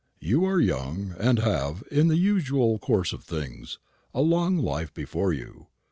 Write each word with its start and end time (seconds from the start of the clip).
You 0.19 0.45
are 0.45 0.59
young, 0.59 1.13
and 1.19 1.37
have, 1.37 1.83
in 1.91 2.07
the 2.07 2.17
usual 2.17 2.79
course 2.79 3.13
of 3.13 3.23
things, 3.23 3.77
a 4.15 4.21
long 4.21 4.57
life 4.57 4.91
before 4.91 5.31
you. 5.31 5.67